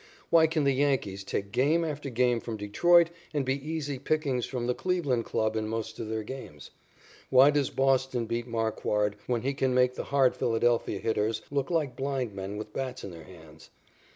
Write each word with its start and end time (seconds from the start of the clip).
Why 0.31 0.47
can 0.47 0.63
the 0.63 0.73
Yankees 0.73 1.23
take 1.23 1.51
game 1.51 1.85
after 1.85 2.09
game 2.09 2.39
from 2.39 2.57
Detroit 2.57 3.11
and 3.35 3.45
be 3.45 3.53
easy 3.53 3.99
picking 3.99 4.41
for 4.41 4.59
the 4.65 4.73
Cleveland 4.73 5.25
club 5.25 5.55
in 5.55 5.67
most 5.67 5.99
of 5.99 6.09
their 6.09 6.23
games? 6.23 6.71
Why 7.29 7.51
does 7.51 7.69
Boston 7.69 8.25
beat 8.25 8.47
Marquard 8.47 9.15
when 9.27 9.43
he 9.43 9.53
can 9.53 9.75
make 9.75 9.93
the 9.93 10.05
hard 10.05 10.35
Philadelphia 10.35 10.97
hitters 10.97 11.43
look 11.51 11.69
like 11.69 11.95
blind 11.95 12.33
men 12.33 12.57
with 12.57 12.73
bats 12.73 13.03
in 13.03 13.11
their 13.11 13.25
hands? 13.25 13.69